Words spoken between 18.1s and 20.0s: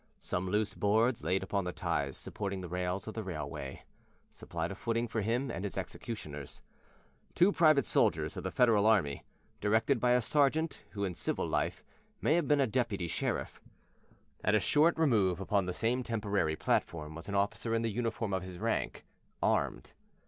of his rank, armed.